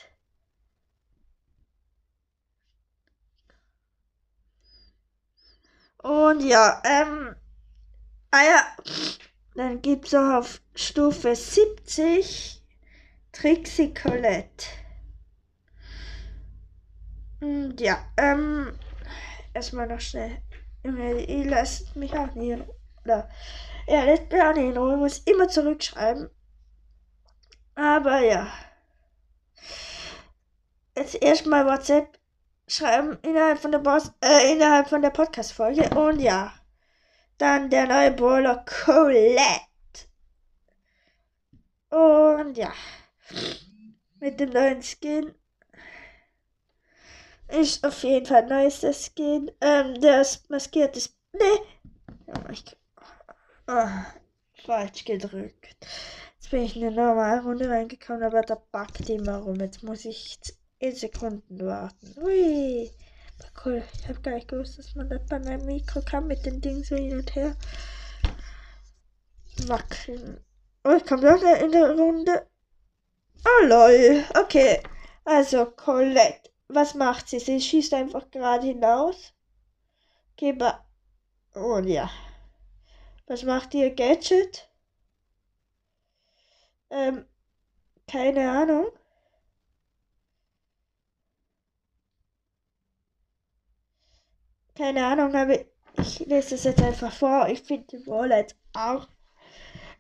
Und 5.99 6.41
ja, 6.41 6.81
ähm, 6.83 7.33
ah 8.31 8.43
ja, 8.43 8.75
dann 9.55 9.81
gibt 9.81 10.07
es 10.07 10.13
auch 10.13 10.39
auf 10.39 10.61
Stufe 10.75 11.33
70 11.33 12.61
Trixie 13.31 13.93
Colette. 13.93 14.84
Und 17.45 17.79
ja, 17.79 18.03
ähm, 18.17 18.75
erstmal 19.53 19.85
noch 19.85 19.99
schnell. 19.99 20.41
Ihr 20.83 21.45
lasst 21.45 21.95
mich 21.95 22.11
auch 22.17 22.33
nicht 22.33 22.49
in 22.49 22.65
Oder, 23.03 23.29
er 23.85 24.05
lässt 24.05 24.31
mich 24.31 24.41
auch 24.41 24.53
nicht 24.53 24.69
in 24.69 24.77
Ruhe, 24.77 24.97
muss 24.97 25.19
immer 25.19 25.47
zurückschreiben. 25.47 26.31
Aber 27.75 28.19
ja. 28.19 28.47
Jetzt 30.97 31.21
erstmal 31.21 31.67
WhatsApp 31.67 32.17
schreiben 32.67 33.19
innerhalb 33.21 33.59
von 33.59 33.71
der 33.71 33.79
Boss, 33.79 34.11
äh, 34.21 34.51
innerhalb 34.51 34.89
von 34.89 35.03
der 35.03 35.11
Podcast-Folge. 35.11 35.89
Und 35.95 36.19
ja. 36.19 36.51
Dann 37.37 37.69
der 37.69 37.85
neue 37.85 38.11
Brawler 38.11 38.65
Colette. 38.65 40.07
Und 41.91 42.57
ja. 42.57 42.73
Mit 44.19 44.39
dem 44.39 44.49
neuen 44.49 44.81
Skin. 44.81 45.35
Ist 47.47 47.85
auf 47.85 48.03
jeden 48.03 48.25
Fall 48.25 48.47
neuester 48.47 48.93
Skin. 48.93 49.51
Ähm, 49.61 49.99
der 50.01 50.21
ist 50.21 50.49
maskiert 50.49 50.97
ist. 50.97 51.15
Nee. 51.33 51.39
Oh, 52.27 52.49
ich, 52.51 52.63
oh, 53.67 53.87
falsch 54.65 55.05
gedrückt. 55.05 55.77
Jetzt 56.35 56.51
bin 56.51 56.63
ich 56.63 56.75
in 56.75 56.85
eine 56.85 56.95
normale 56.95 57.43
Runde 57.43 57.69
reingekommen, 57.69 58.23
aber 58.23 58.41
da 58.41 58.55
backt 58.71 59.09
immer 59.09 59.37
rum. 59.37 59.55
Jetzt 59.55 59.83
muss 59.83 60.05
ich 60.05 60.39
10 60.79 60.95
Sekunden 60.95 61.65
warten. 61.65 62.15
Ui. 62.17 62.91
Cool. 63.63 63.83
Ich 63.99 64.07
habe 64.07 64.21
gar 64.21 64.35
nicht 64.35 64.47
gewusst, 64.47 64.77
dass 64.79 64.95
man 64.95 65.09
das 65.09 65.25
bei 65.27 65.39
meinem 65.39 65.65
Mikro 65.65 66.01
kann 66.01 66.27
mit 66.27 66.45
den 66.45 66.61
Dingen 66.61 66.83
so 66.83 66.95
hin 66.95 67.17
und 67.17 67.35
her 67.35 67.55
wackeln. 69.67 70.39
Oh, 70.83 70.91
ich 70.95 71.05
komme 71.05 71.23
doch 71.23 71.61
in 71.61 71.71
der 71.71 71.91
Runde. 71.95 72.47
Oh 73.43 73.65
lol. 73.65 74.23
Okay. 74.39 74.81
Also, 75.23 75.65
Colette. 75.65 76.51
Was 76.67 76.95
macht 76.95 77.29
sie? 77.29 77.39
Sie 77.39 77.61
schießt 77.61 77.93
einfach 77.93 78.29
gerade 78.31 78.67
hinaus. 78.67 79.33
Gebe. 80.35 80.73
Oh 81.53 81.79
ja. 81.79 82.09
Was 83.27 83.43
macht 83.43 83.73
ihr 83.73 83.93
Gadget? 83.93 84.69
Ähm, 86.89 87.25
keine 88.07 88.51
Ahnung. 88.51 88.87
Keine 94.75 95.05
Ahnung, 95.05 95.33
aber 95.33 95.57
ich 95.97 96.19
lese 96.19 96.55
es 96.55 96.65
jetzt 96.65 96.81
einfach 96.81 97.11
vor. 97.13 97.47
Ich 97.47 97.61
finde 97.63 97.97
die 97.97 98.07
Wallet 98.07 98.55
auch 98.73 99.07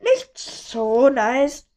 nicht 0.01 0.37
so 0.37 1.09
nice. 1.09 1.67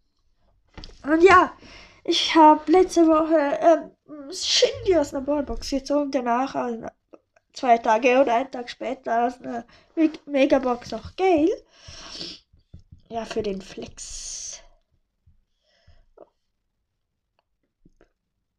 Und 1.04 1.23
ja, 1.23 1.57
ich 2.04 2.35
habe 2.35 2.71
letzte 2.71 3.07
Woche 3.07 3.59
ähm, 3.61 3.92
Shindy 4.33 4.97
aus 4.97 5.12
einer 5.12 5.25
Ballbox 5.25 5.71
gezogen. 5.71 6.11
Danach, 6.11 6.55
also 6.55 6.87
zwei 7.53 7.79
Tage 7.79 8.21
oder 8.21 8.35
einen 8.35 8.50
Tag 8.50 8.71
später, 8.71 9.27
aus 9.27 9.41
einer 9.41 9.65
Megabox 10.27 10.91
noch 10.93 11.17
Gale. 11.17 11.65
Ja, 13.09 13.25
für 13.25 13.43
den 13.43 13.62
Flex. 13.62 14.61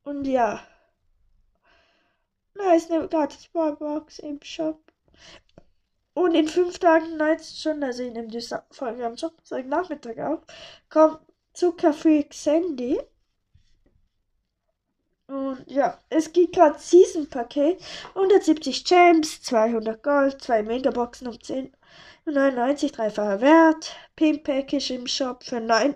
Und 0.04 0.26
ja. 0.26 0.66
Da 2.56 2.74
ist 2.74 2.92
eine 2.92 3.08
gratis 3.08 3.48
Ballbox 3.48 4.20
im 4.20 4.42
Shop. 4.42 4.82
Und 6.14 6.36
in 6.36 6.48
fünf 6.48 6.80
Tagen, 6.80 7.16
19 7.16 7.46
Stunden, 7.56 7.84
also 7.84 8.04
in 8.04 8.14
dem 8.16 8.30
Folge 8.72 9.06
am 9.06 9.16
Samstag 9.16 9.66
Nachmittag 9.68 10.20
auch, 10.20 10.42
kommt 10.90 11.22
Zuckerfreak 11.54 12.34
Sandy. 12.34 13.00
Und 15.30 15.64
ja, 15.68 16.00
es 16.10 16.34
gibt 16.34 16.56
gerade 16.56 16.80
Season 16.80 17.30
Paket. 17.30 17.80
170 18.16 18.84
Gems, 18.84 19.44
200 19.44 20.02
Gold, 20.02 20.42
2 20.42 20.64
Megaboxen 20.64 21.28
um 21.28 21.40
10 21.40 21.72
99 22.26 22.92
dreifacher 22.92 23.40
Wert. 23.40 23.96
Pin 24.16 24.42
Package 24.42 24.90
im 24.90 25.06
Shop 25.06 25.44
für 25.44 25.60
9. 25.60 25.96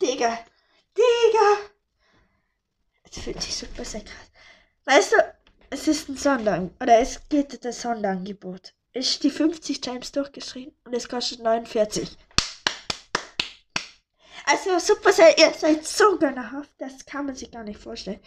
Digga, 0.00 0.38
Digga. 0.96 1.56
Es 3.04 3.18
fühlt 3.18 3.42
sich 3.42 3.54
super 3.54 3.84
sehr 3.84 4.00
krass. 4.00 4.30
Weißt 4.86 5.12
du, 5.12 5.16
es 5.68 5.88
ist 5.88 6.08
ein 6.08 6.16
Sonder 6.16 6.70
oder 6.80 7.00
es 7.00 7.20
geht 7.28 7.62
das 7.62 7.82
Sonderangebot. 7.82 8.75
Ist 8.96 9.22
die 9.24 9.30
50 9.30 9.82
Times 9.82 10.10
durchgeschrieben 10.10 10.74
und 10.86 10.94
es 10.94 11.06
kostet 11.06 11.42
49. 11.42 12.16
Also 14.46 14.78
super 14.78 15.10
ihr 15.36 15.52
seid 15.52 15.84
so 15.84 16.18
gönnerhaft, 16.18 16.70
das 16.78 17.04
kann 17.04 17.26
man 17.26 17.34
sich 17.34 17.50
gar 17.50 17.62
nicht 17.62 17.78
vorstellen. 17.78 18.20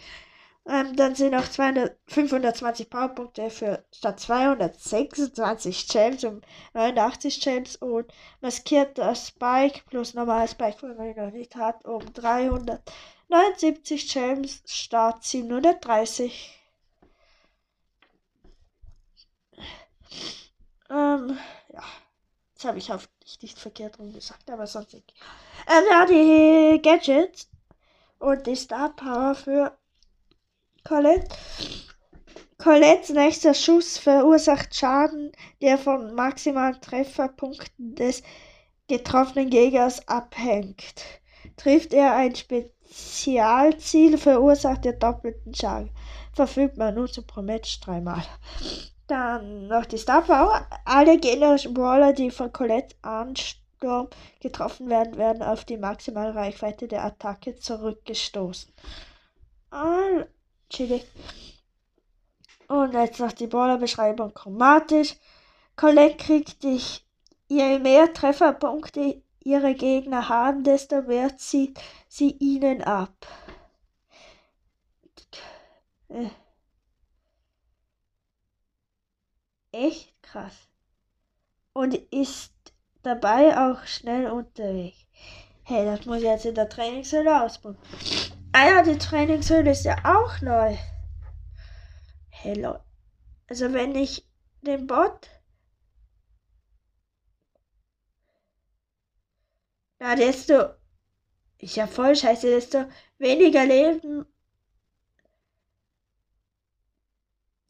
Ähm, 0.68 0.94
dann 0.94 1.16
sind 1.16 1.32
noch 1.32 1.48
200, 1.48 1.98
520 2.06 2.88
Powerpunkte 2.88 3.50
für 3.50 3.84
statt 3.92 4.20
226 4.20 5.88
Gems 5.88 6.22
und 6.22 6.46
89 6.74 7.40
Gems 7.40 7.74
und 7.74 8.12
maskierter 8.40 9.16
Spike 9.16 9.80
plus 9.88 10.14
normaler 10.14 10.46
Spike, 10.46 10.82
wenn 10.82 10.96
man 10.96 11.08
ihn 11.08 11.16
noch 11.16 11.32
nicht 11.32 11.56
hat, 11.56 11.84
um 11.84 12.12
379 12.12 14.08
Gems 14.08 14.62
statt 14.66 15.24
730. 15.24 16.60
Ähm, 20.90 21.38
ja. 21.72 21.82
Das 22.54 22.64
habe 22.66 22.78
ich 22.78 22.90
hoffentlich 22.90 23.40
nicht 23.40 23.58
verkehrt 23.58 23.98
rum 23.98 24.12
gesagt, 24.12 24.50
aber 24.50 24.66
sonst 24.66 24.92
nicht. 24.92 25.14
Ähm, 25.66 25.84
ja, 25.90 26.04
die 26.04 26.82
Gadgets 26.82 27.48
und 28.18 28.46
die 28.46 28.54
Star 28.54 28.90
Power 28.90 29.34
für 29.34 29.78
Colette. 30.84 31.34
Colettes 32.58 33.08
nächster 33.08 33.54
Schuss 33.54 33.96
verursacht 33.96 34.74
Schaden, 34.74 35.32
der 35.62 35.78
von 35.78 36.14
maximalen 36.14 36.78
Trefferpunkten 36.82 37.94
des 37.94 38.22
getroffenen 38.86 39.48
Gegners 39.48 40.06
abhängt. 40.06 41.02
Trifft 41.56 41.94
er 41.94 42.14
ein 42.14 42.34
Spezialziel, 42.34 44.18
verursacht 44.18 44.84
er 44.84 44.92
doppelten 44.92 45.54
Schaden. 45.54 45.90
Verfügt 46.34 46.76
man 46.76 46.94
nur 46.94 47.10
zum 47.10 47.26
pro 47.26 47.40
dreimal. 47.40 48.22
Dann 49.10 49.66
noch 49.66 49.86
die 49.86 49.98
Star 49.98 50.22
Power. 50.22 50.68
Alle 50.84 51.18
gegnerischen 51.18 51.74
Brawler, 51.74 52.12
die 52.12 52.30
von 52.30 52.52
Colette 52.52 52.94
Ansturm 53.02 54.08
getroffen 54.38 54.88
werden, 54.88 55.16
werden 55.16 55.42
auf 55.42 55.64
die 55.64 55.78
maximale 55.78 56.32
Reichweite 56.32 56.86
der 56.86 57.04
Attacke 57.04 57.56
zurückgestoßen. 57.56 58.72
Und 62.68 62.94
jetzt 62.94 63.18
noch 63.18 63.32
die 63.32 63.48
Brawler-Beschreibung 63.48 64.32
chromatisch. 64.32 65.16
Colette 65.74 66.16
kriegt 66.16 66.62
dich, 66.62 67.04
je 67.48 67.80
mehr 67.80 68.12
Trefferpunkte 68.14 69.24
ihre 69.40 69.74
Gegner 69.74 70.28
haben, 70.28 70.62
desto 70.62 71.02
mehr 71.02 71.36
zieht 71.36 71.80
sie 72.06 72.30
ihnen 72.38 72.80
ab. 72.84 73.26
Äh. 76.10 76.28
Echt 79.72 80.22
krass. 80.22 80.68
Und 81.72 81.94
ist 81.94 82.52
dabei 83.02 83.56
auch 83.56 83.86
schnell 83.86 84.30
unterwegs. 84.30 85.06
Hey, 85.62 85.84
das 85.84 86.04
muss 86.06 86.18
ich 86.18 86.24
jetzt 86.24 86.46
in 86.46 86.54
der 86.54 86.68
Trainingshöhle 86.68 87.42
ausprobieren. 87.42 87.82
Ah 88.52 88.68
ja, 88.68 88.82
die 88.82 88.98
Trainingshöhle 88.98 89.70
ist 89.70 89.84
ja 89.84 89.96
auch 90.04 90.40
neu. 90.40 90.76
Hello. 92.28 92.78
Also 93.48 93.72
wenn 93.72 93.94
ich 93.94 94.26
den 94.62 94.86
Bot. 94.86 95.28
Ja, 100.00 100.16
desto. 100.16 100.74
Ist 101.58 101.76
ja 101.76 101.86
voll 101.86 102.16
scheiße, 102.16 102.46
desto 102.46 102.86
weniger 103.18 103.66
Leben 103.66 104.26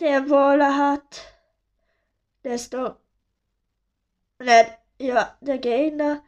der 0.01 0.31
Waller 0.31 0.77
hat 0.77 1.40
desto 2.45 2.97
ja, 4.99 5.37
der 5.41 5.59
Gegner, 5.59 6.23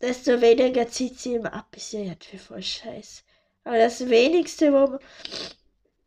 desto 0.00 0.40
weniger 0.40 0.88
zieht 0.88 1.18
sie 1.18 1.34
ihm 1.34 1.46
ab. 1.46 1.76
Ist 1.76 1.92
ja 1.92 2.00
jetzt 2.00 2.26
für 2.26 2.38
voll 2.38 2.62
scheiß. 2.62 3.24
Aber 3.64 3.78
das 3.78 4.08
wenigste, 4.08 4.72
wo 4.72 4.92
man 4.92 4.98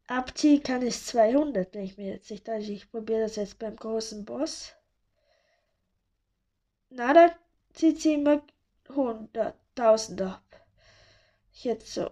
abziehen 0.08 0.64
kann, 0.64 0.82
ist 0.82 1.08
200, 1.08 1.74
wenn 1.74 1.84
ich 1.84 1.98
mir 1.98 2.14
jetzt 2.14 2.32
nicht 2.32 2.50
also 2.50 2.72
Ich 2.72 2.90
probiere 2.90 3.22
das 3.22 3.36
jetzt 3.36 3.60
beim 3.60 3.76
großen 3.76 4.26
Boss. 4.26 4.74
Na, 6.90 7.14
da 7.14 7.36
zieht 7.74 8.02
sie 8.02 8.16
immer 8.16 8.42
100.000 8.90 10.26
ab. 10.26 10.66
Jetzt 11.54 11.94
so. 11.94 12.10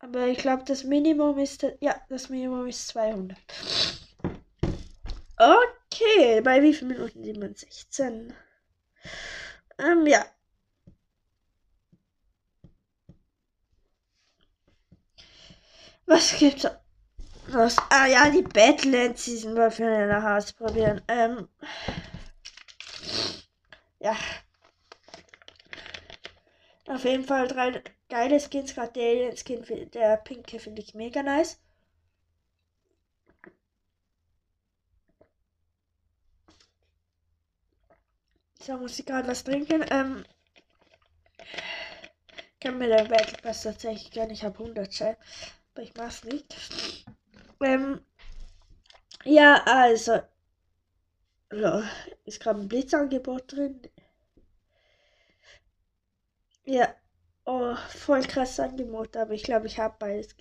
Aber 0.00 0.26
ich 0.26 0.38
glaube, 0.38 0.64
das 0.64 0.84
Minimum 0.84 1.38
ist, 1.38 1.64
ja, 1.80 1.94
das 2.08 2.30
Minimum 2.30 2.66
ist 2.66 2.88
200. 2.88 3.38
Okay, 5.36 6.40
bei 6.42 6.62
wie 6.62 6.74
vielen 6.74 6.92
Minuten 6.92 7.22
sieht 7.22 7.38
man 7.38 7.54
16? 7.54 8.34
Ähm, 9.78 10.06
ja. 10.06 10.24
Was 16.06 16.36
gibt's 16.38 16.66
was? 17.48 17.76
Ah 17.90 18.06
ja, 18.06 18.30
die 18.30 18.42
Badlands 18.42 19.24
Season 19.24 19.54
wollen 19.56 19.76
wir 19.78 20.06
nachher 20.06 20.36
ausprobieren. 20.36 21.00
Ähm. 21.08 21.48
Ja. 23.98 24.16
Auf 26.86 27.04
jeden 27.04 27.24
Fall 27.24 27.48
drei 27.48 27.82
geile 28.10 28.38
Skins, 28.40 28.74
gerade 28.74 28.92
der 28.92 29.08
Alien 29.08 29.36
Skin, 29.36 29.90
der 29.92 30.16
pinke 30.18 30.58
finde 30.58 30.82
ich 30.82 30.94
mega 30.94 31.22
nice. 31.22 31.58
So, 38.60 38.76
muss 38.76 38.98
ich 38.98 39.06
gerade 39.06 39.26
was 39.28 39.42
trinken. 39.44 39.84
Ähm, 39.90 40.24
kann 42.60 42.76
mir 42.78 42.88
der 42.88 43.04
Battle 43.04 43.38
Pass 43.42 43.62
tatsächlich 43.62 44.14
nicht. 44.14 44.32
Ich 44.32 44.44
habe 44.44 44.58
100 44.58 44.92
Shell, 44.92 45.16
aber 45.72 45.82
ich 45.82 45.94
mach's 45.94 46.24
nicht. 46.24 46.54
Ähm, 47.62 48.04
ja, 49.24 49.62
also. 49.64 50.20
Ja, 51.52 51.82
ist 52.24 52.40
gerade 52.40 52.60
ein 52.60 52.68
Blitzangebot 52.68 53.52
drin. 53.52 53.80
Ja, 56.64 56.94
Oh, 57.44 57.74
voll 57.88 58.22
krass 58.22 58.60
Angebot, 58.60 59.16
aber 59.16 59.32
ich 59.32 59.42
glaube, 59.42 59.66
ich 59.66 59.78
habe 59.78 59.94
beides. 59.98 60.36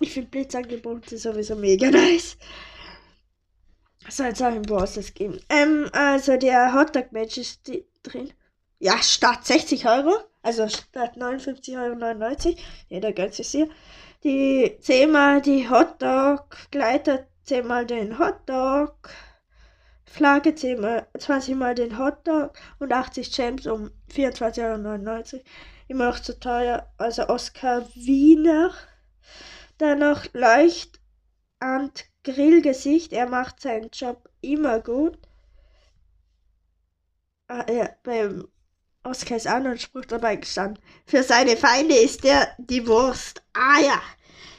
Ich 0.00 0.12
finde 0.12 0.30
Blitzangebote 0.30 1.16
sowieso 1.18 1.56
mega 1.56 1.90
nice. 1.90 2.36
Soll 4.08 4.26
es 4.26 4.42
auch 4.42 4.54
im 4.54 4.62
Bosses 4.62 5.12
geben. 5.14 5.40
Ähm, 5.48 5.88
also 5.92 6.36
der 6.36 6.74
Hotdog 6.74 7.12
Match 7.12 7.38
ist 7.38 7.70
drin. 8.02 8.32
Ja, 8.78 9.02
statt 9.02 9.46
60 9.46 9.86
Euro. 9.86 10.12
Also 10.42 10.68
statt 10.68 11.16
59,99 11.16 12.46
Euro. 12.46 12.56
Jeder 12.88 13.12
gönnt 13.12 13.34
sich 13.34 13.48
hier. 13.48 13.68
Die 14.22 14.76
10 14.80 15.10
mal 15.10 15.42
die 15.42 15.68
Hotdog 15.68 16.56
Gleiter, 16.70 17.26
10 17.44 17.66
mal 17.66 17.86
den 17.86 18.18
Hotdog. 18.18 19.10
Flagge 20.06 20.54
10 20.54 20.80
mal, 20.80 21.06
20 21.18 21.54
mal 21.56 21.74
den 21.74 21.98
Hotdog 21.98 22.52
und 22.78 22.92
80 22.92 23.32
Gems 23.32 23.66
um 23.66 23.90
24,99 24.12 25.34
Euro 25.34 25.42
immer 25.88 26.06
noch 26.06 26.20
zu 26.20 26.38
teuer. 26.38 26.90
Also 26.96 27.28
Oskar 27.28 27.86
Wiener. 27.94 28.72
Dann 29.78 29.98
noch 29.98 30.24
leicht 30.32 31.00
an 31.58 31.90
Grillgesicht. 32.24 33.12
Er 33.12 33.28
macht 33.28 33.60
seinen 33.60 33.90
Job 33.90 34.28
immer 34.40 34.80
gut. 34.80 35.18
Ah, 37.48 37.64
ja, 37.70 37.90
beim 38.02 38.48
Oskar 39.04 39.36
ist 39.36 39.48
auch 39.48 39.60
noch 39.60 39.70
ein 39.70 39.78
Spruch 39.78 40.06
dabei 40.06 40.36
gestanden. 40.36 40.82
Für 41.04 41.22
seine 41.22 41.56
Feinde 41.56 41.96
ist 41.96 42.24
er 42.24 42.48
die 42.58 42.86
Wurst. 42.86 43.42
Ah 43.52 43.80
ja, 43.80 44.00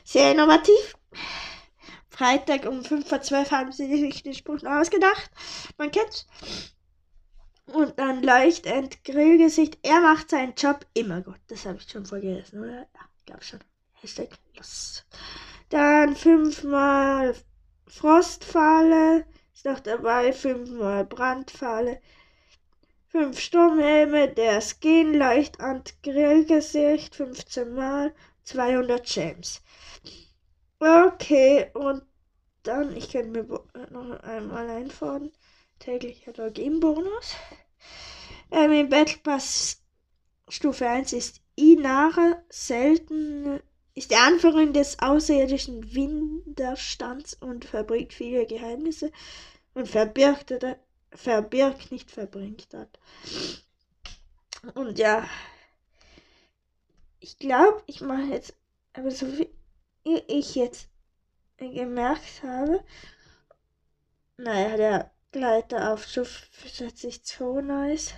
sehr 0.04 0.32
innovativ. 0.32 0.96
Freitag 2.18 2.66
um 2.66 2.84
5 2.84 3.08
vor 3.08 3.22
12 3.22 3.52
haben 3.52 3.72
sie 3.72 3.86
sich 3.86 4.24
den 4.24 4.34
Spruch 4.34 4.64
ausgedacht. 4.64 5.30
Man 5.78 5.92
kennt's. 5.92 6.26
Und 7.68 8.00
dann 8.00 8.24
leicht 8.24 8.66
Grillgesicht. 9.04 9.78
Er 9.84 10.02
macht 10.02 10.32
seinen 10.32 10.56
Job 10.56 10.84
immer 10.96 11.22
gut. 11.22 11.40
Das 11.48 11.68
habe 11.68 11.78
ich 11.78 11.88
schon 11.88 12.08
vergessen, 12.08 12.64
oder? 12.64 12.80
Ja, 12.80 13.02
glaube 13.28 13.44
schon. 13.44 13.60
Hashtag 14.02 14.30
los. 14.56 15.06
Dann 15.70 16.16
fünfmal 16.16 17.36
Frostfalle. 17.86 19.26
Ist 19.54 19.66
noch 19.66 19.80
dabei. 19.80 20.34
Fünfmal 20.34 21.06
Brandfalle. 21.06 22.02
5 23.10 23.40
Sturmhelme, 23.40 24.28
der 24.30 24.62
Skin 24.62 25.14
leicht 25.14 25.60
an 25.60 25.84
Grillgesicht, 26.02 27.16
15 27.16 27.74
Mal, 27.74 28.14
200 28.44 29.06
Gems. 29.06 29.62
Okay, 30.80 31.72
und 31.74 32.04
dann, 32.68 32.96
ich 32.96 33.10
könnte 33.10 33.30
mir 33.30 33.44
noch 33.92 34.20
einmal 34.24 34.70
einfahren. 34.70 35.32
Täglicher 35.80 36.34
Login-Bonus. 36.34 37.36
Ähm, 38.52 38.72
Im 38.72 38.90
Battle 38.90 39.20
Pass 39.24 39.82
Stufe 40.50 40.88
1 40.88 41.14
ist 41.14 41.42
Inara 41.56 42.42
selten, 42.50 43.60
ist 43.94 44.12
die 44.12 44.16
Anführerin 44.16 44.74
des 44.74 45.00
außerirdischen 45.00 45.94
Widerstands 45.94 47.34
und 47.36 47.66
verbringt 47.66 48.14
viele 48.14 48.46
Geheimnisse 48.46 49.12
und 49.74 49.88
verbirgt 49.88 50.54
verbirgt, 51.12 51.92
nicht 51.92 52.12
verbringt 52.12 52.68
hat. 52.74 53.00
Und 54.76 55.00
ja, 55.00 55.28
ich 57.20 57.38
glaube, 57.38 57.82
ich 57.88 58.02
mache 58.02 58.34
jetzt, 58.34 58.54
aber 58.94 59.12
so 59.12 59.28
wie 59.38 59.50
ich 60.04 60.56
jetzt 60.56 60.90
gemerkt 61.58 62.44
habe, 62.44 62.84
naja, 64.38 64.78
der 64.78 65.12
Gleiter 65.32 65.94
auf 65.94 66.06
Stufe 66.06 66.46
42 66.52 67.40
nice. 67.64 68.14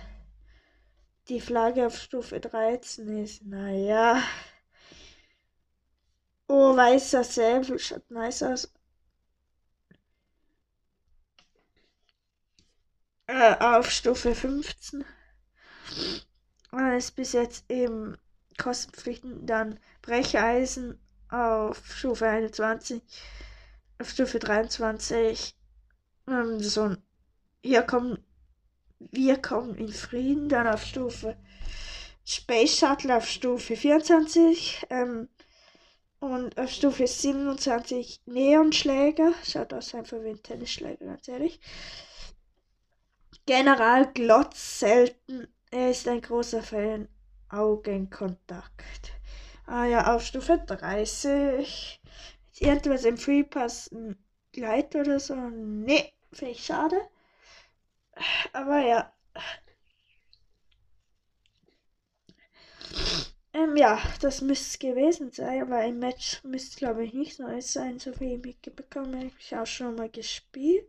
Die 1.28 1.40
Flagge 1.40 1.86
auf 1.86 1.98
Stufe 1.98 2.40
13 2.40 3.22
ist, 3.22 3.44
naja. 3.44 4.22
Oh, 6.48 6.76
weißer 6.76 7.24
Säbel 7.24 7.78
schaut 7.78 8.10
nice 8.10 8.42
aus. 8.42 8.72
Äh, 13.26 13.54
auf 13.60 13.90
Stufe 13.90 14.34
15. 14.34 15.04
Äh, 16.72 16.98
ist 16.98 17.12
bis 17.12 17.32
jetzt 17.32 17.70
eben 17.70 18.18
kostenpflichtend. 18.58 19.48
Dann 19.48 19.78
Brecheisen 20.02 20.98
auf 21.30 21.94
Stufe 21.94 22.26
21. 22.26 23.02
Auf 23.98 24.10
Stufe 24.10 24.38
23. 24.38 25.54
Ähm, 26.28 26.60
so 26.60 26.96
hier 27.62 27.82
kommen 27.82 28.18
wir 28.98 29.40
kommen 29.40 29.76
in 29.76 29.88
Frieden, 29.88 30.48
dann 30.48 30.66
auf 30.66 30.84
Stufe 30.84 31.36
Space 32.24 32.78
Shuttle 32.78 33.16
auf 33.16 33.26
Stufe 33.26 33.74
24 33.74 34.86
ähm, 34.90 35.28
und 36.20 36.58
auf 36.58 36.70
Stufe 36.70 37.06
27 37.06 38.22
Neonschläger. 38.26 39.32
Schaut 39.42 39.72
aus 39.72 39.94
einfach 39.94 40.22
wie 40.22 40.30
ein 40.30 40.42
Tennisschläger, 40.42 41.06
ganz 41.06 41.26
ehrlich. 41.28 41.60
General 43.46 44.12
Glotz 44.12 44.80
selten. 44.80 45.48
Er 45.70 45.90
ist 45.90 46.06
ein 46.06 46.20
großer 46.20 46.62
Fan. 46.62 47.08
Augenkontakt. 47.48 49.12
Ah 49.70 49.86
ja, 49.86 50.14
auf 50.14 50.22
Stufe 50.22 50.58
30. 50.58 52.00
Ist 52.52 52.60
irgendwas 52.60 53.04
im 53.04 53.16
Free 53.16 53.42
Pass 53.42 53.90
ein 53.90 54.16
Gleit 54.52 54.94
oder 54.94 55.18
so? 55.18 55.34
Nee, 55.34 56.12
finde 56.32 56.52
ich 56.52 56.64
schade. 56.64 57.00
Aber 58.52 58.80
ja. 58.80 59.12
Ähm, 63.52 63.76
ja, 63.76 64.00
das 64.20 64.40
müsste 64.40 64.66
es 64.66 64.78
gewesen 64.78 65.30
sein, 65.32 65.62
aber 65.62 65.84
im 65.84 65.98
Match 66.00 66.42
müsste 66.44 66.76
glaube 66.78 67.04
ich 67.04 67.12
nicht 67.14 67.38
neu 67.40 67.60
sein, 67.60 67.98
so 67.98 68.18
wie 68.20 68.34
ich 68.34 68.42
mitbekommen 68.44 69.14
habe. 69.16 69.30
Ich 69.38 69.56
auch 69.56 69.66
schon 69.66 69.94
mal 69.96 70.08
gespielt. 70.08 70.86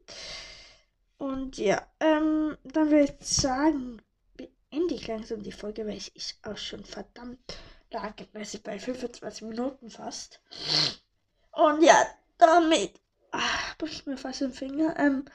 Und 1.18 1.58
ja, 1.58 1.86
ähm, 2.02 2.58
dann 2.64 2.92
würde 2.92 3.14
ich 3.20 3.26
sagen, 3.28 4.02
beende 4.36 4.96
ich 4.96 5.08
langsam 5.08 5.42
die 5.44 5.52
Folge, 5.54 5.86
weil 5.86 5.98
ich 5.98 6.36
auch 6.44 6.58
schon 6.58 6.84
verdammt 6.84 7.58
ich, 7.92 8.64
bei 8.64 8.80
25 8.80 9.44
Minuten 9.44 9.90
fast. 9.90 10.42
Und 11.52 11.84
ja, 11.84 12.06
damit 12.38 13.00
ach, 13.32 13.78
bricht 13.78 14.08
mir 14.08 14.18
fast 14.18 14.42
den 14.42 14.54
Finger. 14.54 14.98
Ähm, 14.98 15.26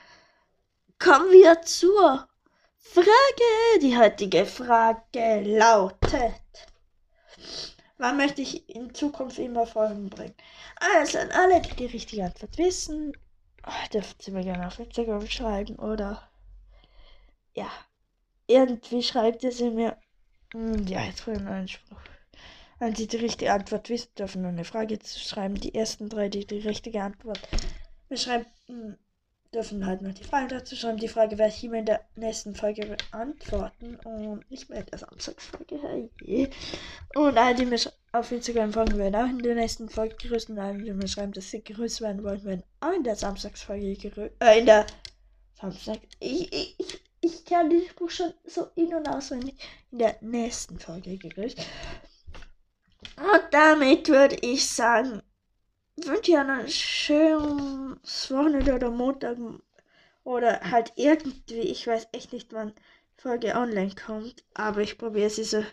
kommen 0.99 1.31
wir 1.33 1.62
zur 1.62 2.29
Frage. 2.79 3.81
Die 3.83 3.97
heutige 3.97 4.47
Frage 4.47 5.42
lautet: 5.42 6.42
Wann 7.99 8.16
möchte 8.16 8.42
ich 8.42 8.69
in 8.69 8.95
Zukunft 8.95 9.38
immer 9.38 9.66
Folgen 9.66 10.09
bringen? 10.11 10.37
Also 10.95 11.19
an 11.19 11.31
alle, 11.33 11.61
die 11.62 11.77
die 11.77 11.87
richtige 11.87 12.25
Antwort 12.25 12.57
wissen, 12.59 13.16
oh, 13.66 13.88
dürfen 13.92 14.16
Sie 14.21 14.31
mir 14.31 14.45
gerne 14.45 14.66
auf 14.66 14.79
Instagram 14.79 15.27
schreiben 15.27 15.77
oder 15.77 16.29
ja, 17.55 17.71
irgendwie 18.47 19.03
schreibt 19.03 19.42
ihr 19.42 19.53
sie 19.53 19.71
mir. 19.71 19.97
Hm, 20.53 20.87
ja, 20.87 21.03
jetzt 21.03 21.23
vorhin 21.23 21.49
einen 21.49 21.69
Spruch. 21.69 21.99
An 22.79 22.93
die 22.93 23.07
die 23.07 23.17
richtige 23.17 23.53
Antwort 23.53 23.89
wissen, 23.89 24.15
dürfen 24.19 24.43
nur 24.43 24.51
eine 24.51 24.65
Frage 24.65 24.99
zu 24.99 25.19
schreiben. 25.19 25.55
Die 25.55 25.75
ersten 25.75 26.09
drei, 26.09 26.29
die 26.29 26.47
die 26.47 26.59
richtige 26.59 27.03
Antwort 27.03 27.41
beschreiben, 28.09 28.47
hm, 28.67 28.97
dürfen 29.55 29.87
halt 29.87 30.03
noch 30.03 30.12
die 30.12 30.25
Fragen 30.25 30.49
dazu 30.49 30.77
schreiben. 30.77 30.99
Die 30.99 31.09
Frage 31.09 31.39
werde 31.39 31.55
ich 31.55 31.65
immer 31.65 31.79
in 31.79 31.87
der 31.87 32.01
nächsten 32.17 32.55
Folge 32.55 32.87
beantworten 32.87 33.97
und 34.05 34.69
mehr 34.69 34.81
in 34.81 34.87
der 34.87 34.99
Samstagsfolge. 34.99 36.11
Und 37.15 37.39
alle, 37.39 37.55
die 37.55 37.65
mir 37.65 37.79
auf 38.12 38.31
Instagram 38.31 38.73
folgen, 38.73 38.99
werden 38.99 39.15
auch 39.15 39.29
in 39.29 39.39
der 39.39 39.55
nächsten 39.55 39.89
Folge 39.89 40.17
grüßen. 40.17 40.57
Und 40.57 40.62
alle, 40.62 40.83
die 40.83 40.93
mir 40.93 41.09
schreiben, 41.09 41.33
dass 41.33 41.51
sie 41.51 41.65
grüßt 41.65 42.03
werden 42.03 42.23
wollen, 42.23 42.45
werden 42.45 42.65
auch 42.81 42.93
in 42.93 43.05
der 43.05 43.17
Samstagsfolge 43.17 43.97
grüßt. 43.97 44.35
Äh, 44.41 44.59
in 44.59 44.67
der 44.67 44.87
Samstag. 45.55 46.01
Ich, 46.21 46.53
ich, 46.53 46.75
ich, 46.79 47.01
ich 47.23 47.45
kann 47.45 47.71
dieses 47.71 47.95
Buch 47.95 48.11
schon 48.11 48.33
so 48.45 48.69
in- 48.75 48.95
und 48.95 49.09
auswendig 49.09 49.55
in 49.91 49.99
der 49.99 50.17
nächsten 50.21 50.79
Folge 50.79 51.17
gegrüßt. 51.17 51.59
Und 53.16 53.42
damit 53.50 54.09
würde 54.09 54.37
ich 54.42 54.68
sagen, 54.68 55.22
wünsche 55.96 56.33
ja 56.33 56.42
ein 56.42 56.68
schönes 56.68 58.31
Wochenende 58.31 58.74
oder 58.74 58.90
Montag 58.90 59.38
oder 60.24 60.61
halt 60.70 60.92
irgendwie, 60.96 61.61
ich 61.61 61.87
weiß 61.87 62.09
echt 62.12 62.33
nicht, 62.33 62.52
wann 62.52 62.72
Folge 63.16 63.55
online 63.55 63.94
kommt, 63.94 64.44
aber 64.55 64.83
ich 64.83 64.98
probiere 64.98 65.31
sie 65.31 65.44
so 65.44 65.64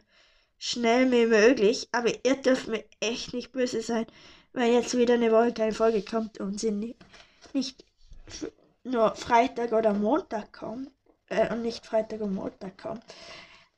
schnell 0.58 1.12
wie 1.12 1.26
möglich. 1.26 1.90
Aber 1.92 2.10
ihr 2.24 2.36
dürft 2.36 2.68
mir 2.68 2.86
echt 3.00 3.34
nicht 3.34 3.52
böse 3.52 3.82
sein, 3.82 4.06
weil 4.54 4.72
jetzt 4.72 4.98
wieder 4.98 5.16
eine 5.16 5.32
Woche 5.32 5.54
keine 5.54 5.74
Folge 5.74 6.04
kommt 6.04 6.40
und 6.40 6.60
sie 6.60 6.72
nicht, 6.72 7.86
nur 8.84 9.16
Freitag 9.16 9.72
oder 9.72 9.94
Montag 9.94 10.54
kommt 10.54 10.92
äh, 11.30 11.52
und 11.54 11.62
nicht 11.62 11.86
Freitag 11.86 12.22
und 12.22 12.36
Montag 12.36 12.78
kommt. 12.78 13.04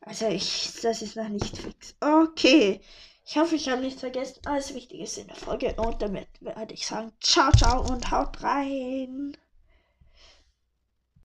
Also 0.01 0.27
ich, 0.27 0.79
das 0.81 1.01
ist 1.01 1.15
noch 1.15 1.29
nicht 1.29 1.57
fix. 1.57 1.95
Okay. 1.99 2.81
Ich 3.27 3.37
hoffe, 3.37 3.55
ich 3.55 3.69
habe 3.69 3.81
nichts 3.81 4.01
vergessen. 4.01 4.39
Alles 4.45 4.73
Wichtige 4.75 5.03
ist 5.03 5.17
in 5.17 5.27
der 5.27 5.35
Folge. 5.35 5.73
Und 5.77 6.01
damit 6.01 6.27
werde 6.41 6.73
ich 6.73 6.85
sagen, 6.85 7.11
ciao, 7.19 7.51
ciao 7.51 7.81
und 7.81 8.11
haut 8.11 8.43
rein. 8.43 9.35